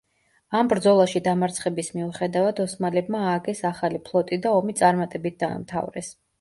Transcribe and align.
ამ 0.59 0.69
ბრძოლაში 0.69 1.21
დამარცხების 1.27 1.91
მიუხედავად 1.97 2.63
ოსმალებმა 2.65 3.23
ააგეს 3.27 3.63
ახალი 3.73 4.03
ფლოტი 4.11 4.43
და 4.49 4.57
ომი 4.63 4.79
წარმატებით 4.83 5.41
დაამთავრეს. 5.47 6.15